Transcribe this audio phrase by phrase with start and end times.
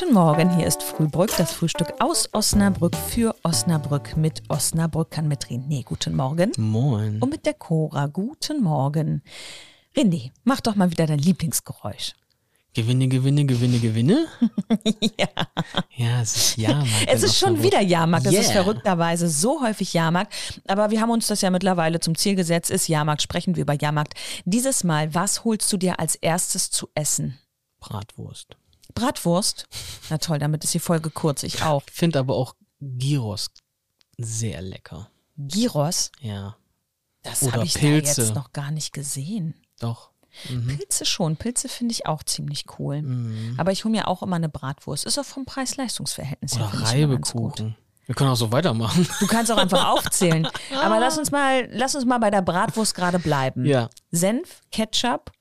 [0.00, 5.84] Guten Morgen, hier ist Frühbrück, das Frühstück aus Osnabrück für Osnabrück mit Osnabrückern mit René.
[5.84, 6.52] Guten Morgen.
[6.56, 7.18] Moin.
[7.20, 8.06] Und mit der Cora.
[8.06, 9.22] Guten Morgen.
[9.94, 12.14] René, mach doch mal wieder dein Lieblingsgeräusch.
[12.72, 14.26] Gewinne, Gewinne, Gewinne, Gewinne?
[15.18, 15.28] ja.
[15.94, 17.06] Ja, es ist Jahrmarkt.
[17.06, 18.24] Es ist schon wieder Jahrmarkt.
[18.24, 18.62] Es ist Yeah.
[18.62, 20.62] verrückterweise so häufig Jahrmarkt.
[20.66, 22.70] Aber wir haben uns das ja mittlerweile zum Ziel gesetzt.
[22.70, 24.14] Ist Jahrmarkt, sprechen wir über Jahrmarkt.
[24.46, 27.38] Dieses Mal, was holst du dir als erstes zu essen?
[27.80, 28.56] Bratwurst.
[28.94, 29.66] Bratwurst?
[30.10, 31.42] Na toll, damit ist die Folge kurz.
[31.42, 31.82] Ich auch.
[31.88, 33.48] Ich finde aber auch Gyros
[34.18, 35.10] sehr lecker.
[35.36, 36.10] Gyros?
[36.20, 36.56] Ja,
[37.22, 38.20] Das habe ich da Pilze.
[38.22, 39.54] jetzt noch gar nicht gesehen.
[39.78, 40.10] doch.
[40.46, 41.36] Pilze schon.
[41.36, 43.02] Pilze finde ich auch ziemlich cool.
[43.02, 43.54] Mhm.
[43.58, 45.04] Aber ich hole mir auch immer eine Bratwurst.
[45.04, 46.70] Ist auch vom Preis-Leistungs-Verhältnis her.
[46.72, 47.74] Reibekuchen.
[48.06, 49.08] Wir können auch so weitermachen.
[49.18, 50.46] Du kannst auch einfach aufzählen.
[50.80, 53.64] Aber lass uns mal, lass uns mal bei der Bratwurst gerade bleiben.
[53.64, 53.90] Ja.
[54.12, 55.32] Senf, Ketchup,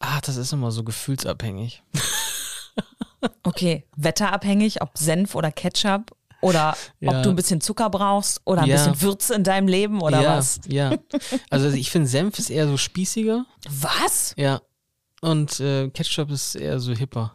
[0.00, 1.82] Ah, das ist immer so gefühlsabhängig.
[3.42, 7.10] Okay, wetterabhängig, ob Senf oder Ketchup oder ja.
[7.10, 8.76] ob du ein bisschen Zucker brauchst oder ein ja.
[8.76, 10.60] bisschen Würze in deinem Leben oder ja, was.
[10.66, 10.92] Ja,
[11.50, 13.44] also ich finde Senf ist eher so spießiger.
[13.68, 14.34] Was?
[14.36, 14.60] Ja.
[15.20, 17.34] Und äh, Ketchup ist eher so hipper.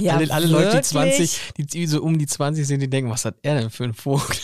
[0.00, 3.24] Ja, alle, alle Leute, die 20, die so um die 20 sind, die denken, was
[3.24, 4.36] hat er denn für einen Vogel?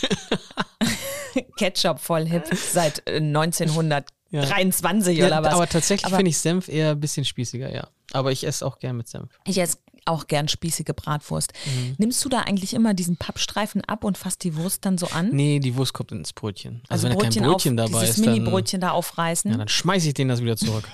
[1.57, 4.45] Ketchup voll hip seit äh, 1900 ja.
[4.45, 5.53] 23 ja, oder was.
[5.53, 7.87] Aber tatsächlich finde ich Senf eher ein bisschen spießiger, ja.
[8.11, 9.39] Aber ich esse auch gern mit Senf.
[9.45, 11.53] Ich esse auch gern spießige Bratwurst.
[11.65, 11.95] Mhm.
[11.97, 15.29] Nimmst du da eigentlich immer diesen Pappstreifen ab und fasst die Wurst dann so an?
[15.31, 16.81] Nee, die Wurst kommt ins Brötchen.
[16.89, 18.25] Also, also wenn Brötchen da kein Brötchen auf, dabei dieses ist.
[18.25, 19.51] Dieses Mini-Brötchen da aufreißen.
[19.51, 20.87] Ja, dann schmeiße ich denen das wieder zurück.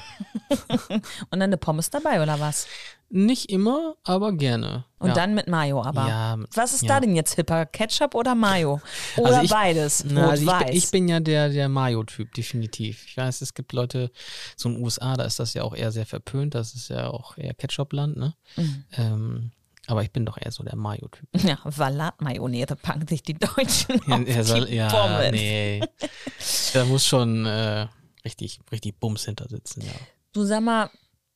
[0.89, 1.01] und
[1.31, 2.67] dann eine Pommes dabei, oder was?
[3.11, 4.85] Nicht immer, aber gerne.
[4.99, 5.13] Und ja.
[5.15, 6.07] dann mit Mayo aber.
[6.07, 6.89] Ja, was ist ja.
[6.89, 7.65] da denn jetzt hipper?
[7.65, 8.81] Ketchup oder Mayo?
[9.17, 10.03] Oder Also ich- beides?
[10.07, 13.05] Na, also ich, ich bin ja der, der Mayo-Typ, definitiv.
[13.07, 14.11] Ich weiß, es gibt Leute,
[14.55, 17.07] so in den USA, da ist das ja auch eher sehr verpönt, das ist ja
[17.09, 18.35] auch eher Ketchup-Land, ne?
[18.57, 18.83] Mhm.
[18.97, 19.51] Ähm,
[19.87, 21.27] aber ich bin doch eher so der Mayo-Typ.
[21.43, 25.31] ja, Salatmayonnaise packen sich die Deutschen Ja, auf er soll- die ja, Pommes.
[25.31, 25.81] nee.
[26.73, 27.87] Da muss schon äh,
[28.23, 29.93] richtig, richtig Bums hinter sitzen, ja.
[30.33, 30.91] Du sag mal,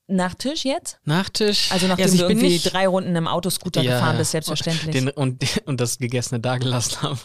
[0.08, 1.00] Nachtisch jetzt?
[1.06, 1.72] Nachtisch.
[1.72, 4.32] Also nachdem also ich du bin irgendwie nicht, drei Runden im Autoscooter Ja, gefahren bist,
[4.32, 4.92] selbstverständlich.
[4.92, 7.20] Den, und, und das Gegessene dagelassen habe.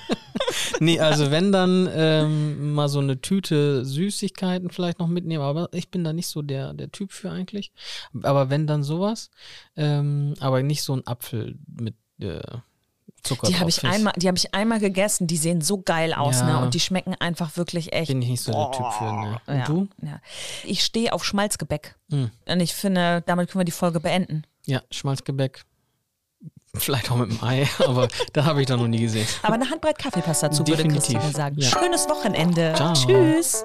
[0.80, 5.90] nee, also wenn dann ähm, mal so eine Tüte Süßigkeiten vielleicht noch mitnehmen, aber ich
[5.90, 7.72] bin da nicht so der, der Typ für eigentlich.
[8.22, 9.30] Aber wenn dann sowas,
[9.76, 12.40] ähm, aber nicht so ein Apfel mit äh,
[13.22, 15.26] Zucker die habe ich Find einmal, die habe ich einmal gegessen.
[15.26, 16.46] Die sehen so geil aus, Ja.
[16.46, 16.58] ne?
[16.64, 18.08] Und die schmecken einfach wirklich echt.
[18.08, 19.40] Bin ich nicht so der Typ für, ne.
[19.46, 19.88] Und ja, du?
[20.02, 20.20] Ja.
[20.64, 21.96] Ich stehe auf Schmalzgebäck.
[22.10, 22.30] Hm.
[22.48, 24.44] Und ich finde, damit können wir die Folge beenden.
[24.64, 25.64] Ja, Schmalzgebäck.
[26.74, 29.26] Vielleicht auch mit dem Ei, aber da habe ich da noch nie gesehen.
[29.42, 31.56] Aber eine Handbreit Kaffeepass dazu, würde Definitiv, Christine sagen.
[31.58, 31.68] ja.
[31.70, 32.74] Schönes Wochenende.
[32.76, 32.92] Ciao.
[32.92, 33.64] Tschüss.